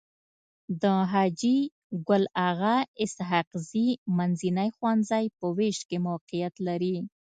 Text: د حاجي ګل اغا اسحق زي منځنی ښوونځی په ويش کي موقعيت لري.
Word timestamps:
د 0.81 0.83
حاجي 1.11 1.57
ګل 2.07 2.23
اغا 2.47 2.77
اسحق 3.03 3.49
زي 3.69 3.87
منځنی 4.17 4.69
ښوونځی 4.75 5.25
په 5.37 5.45
ويش 5.57 5.77
کي 5.87 5.97
موقعيت 6.07 6.55
لري. 6.67 6.95